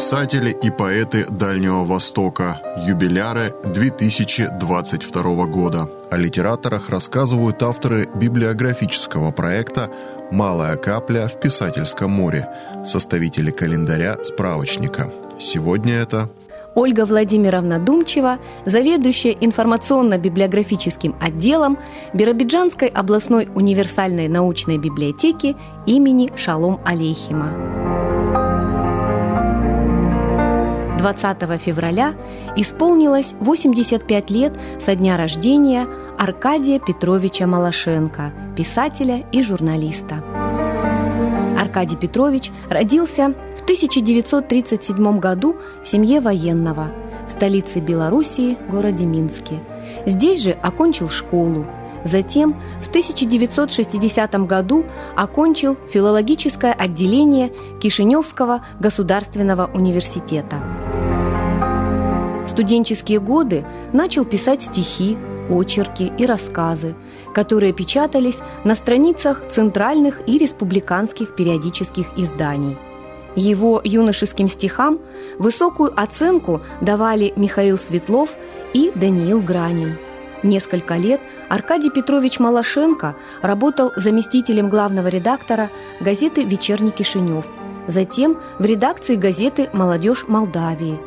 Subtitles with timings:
[0.00, 2.58] Писатели и поэты Дальнего Востока.
[2.88, 5.90] Юбиляры 2022 года.
[6.10, 9.90] О литераторах рассказывают авторы библиографического проекта
[10.30, 12.48] «Малая капля в писательском море»,
[12.82, 15.12] составители календаря справочника.
[15.38, 16.30] Сегодня это
[16.74, 21.76] Ольга Владимировна Думчева, заведующая информационно-библиографическим отделом
[22.14, 27.89] Биробиджанской областной универсальной научной библиотеки имени Шалом Алейхима.
[31.00, 32.12] 20 февраля
[32.56, 35.86] исполнилось 85 лет со дня рождения
[36.18, 40.22] Аркадия Петровича Малашенко, писателя и журналиста.
[41.58, 46.88] Аркадий Петрович родился в 1937 году в семье военного
[47.26, 49.60] в столице Белоруссии, городе Минске.
[50.04, 51.64] Здесь же окончил школу.
[52.04, 54.84] Затем в 1960 году
[55.16, 60.89] окончил филологическое отделение Кишиневского государственного университета
[62.46, 65.16] студенческие годы начал писать стихи,
[65.48, 66.94] очерки и рассказы,
[67.34, 72.76] которые печатались на страницах центральных и республиканских периодических изданий.
[73.36, 74.98] Его юношеским стихам
[75.38, 78.30] высокую оценку давали Михаил Светлов
[78.74, 79.96] и Даниил Гранин.
[80.42, 87.44] Несколько лет Аркадий Петрович Малашенко работал заместителем главного редактора газеты «Вечерний Кишинев»,
[87.86, 90.98] затем в редакции газеты «Молодежь Молдавии»,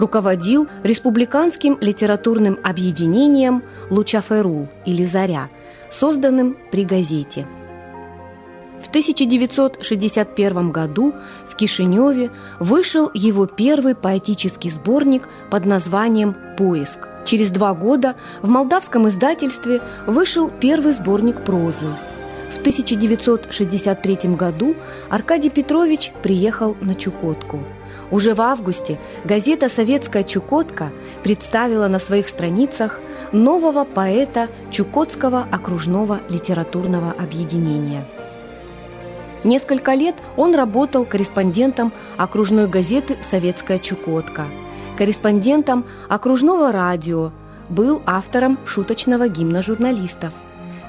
[0.00, 5.50] руководил республиканским литературным объединением «Лучаферул» или «Заря»,
[5.92, 7.46] созданным при газете.
[8.82, 11.12] В 1961 году
[11.46, 17.06] в Кишиневе вышел его первый поэтический сборник под названием «Поиск».
[17.26, 21.86] Через два года в молдавском издательстве вышел первый сборник прозы.
[22.54, 24.74] В 1963 году
[25.10, 27.60] Аркадий Петрович приехал на Чукотку–
[28.10, 30.90] уже в августе газета «Советская Чукотка»
[31.22, 33.00] представила на своих страницах
[33.32, 38.04] нового поэта Чукотского окружного литературного объединения.
[39.44, 44.46] Несколько лет он работал корреспондентом окружной газеты «Советская Чукотка»,
[44.98, 47.32] корреспондентом окружного радио,
[47.68, 50.32] был автором шуточного гимна журналистов.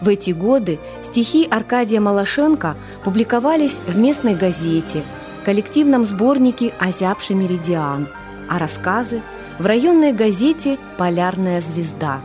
[0.00, 5.02] В эти годы стихи Аркадия Малашенко публиковались в местной газете–
[5.40, 8.08] коллективном сборнике «Озябший меридиан»,
[8.48, 9.22] а рассказы
[9.58, 12.20] в районной газете «Полярная звезда».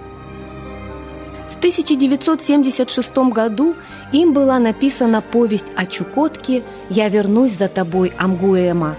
[1.50, 3.76] В 1976 году
[4.12, 8.96] им была написана повесть о Чукотке «Я вернусь за тобой, Амгуэма».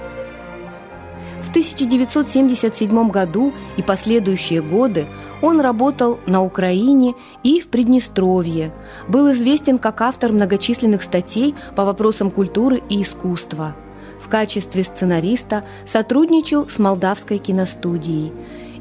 [1.43, 5.07] В 1977 году и последующие годы
[5.43, 8.73] он работал на Украине и в Приднестровье,
[9.07, 13.77] был известен как автор многочисленных статей по вопросам культуры и искусства–
[14.27, 18.33] в качестве сценариста сотрудничал с молдавской киностудией.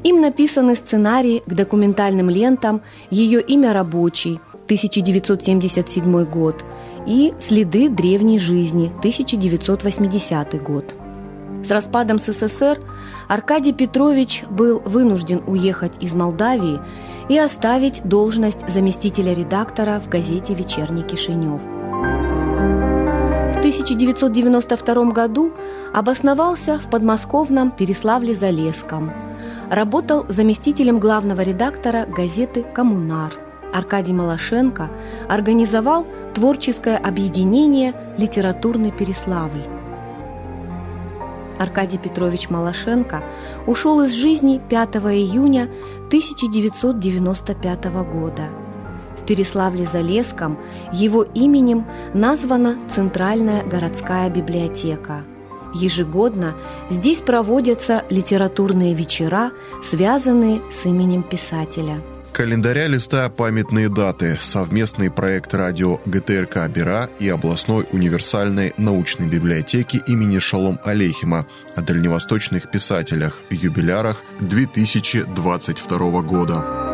[0.02, 6.64] Им написаны сценарии к документальным лентам «Ее имя рабочий» 1977 год
[7.06, 10.96] и «Следы древней жизни» 1980 год.
[11.64, 12.80] С распадом СССР
[13.28, 16.80] Аркадий Петрович был вынужден уехать из Молдавии
[17.28, 21.75] и оставить должность заместителя редактора в газете «Вечерний Кишинев».
[23.86, 25.52] 1992 году
[25.94, 29.12] обосновался в подмосковном Переславле-Залесском.
[29.70, 33.34] Работал заместителем главного редактора газеты «Коммунар».
[33.72, 34.90] Аркадий Малашенко
[35.28, 36.04] организовал
[36.34, 39.64] творческое объединение «Литературный Переславль».
[41.56, 43.22] Аркадий Петрович Малашенко
[43.68, 45.70] ушел из жизни 5 июня
[46.08, 48.48] 1995 года–
[49.26, 50.56] Переславле-Залесском
[50.92, 55.24] его именем названа Центральная городская библиотека.
[55.74, 56.54] Ежегодно
[56.90, 59.50] здесь проводятся литературные вечера,
[59.84, 62.00] связанные с именем писателя.
[62.36, 70.38] Календаря листа памятные даты, совместный проект радио ГТРК «Бера» и областной универсальной научной библиотеки имени
[70.38, 76.85] Шалом Алейхима о дальневосточных писателях, юбилярах 2022 года.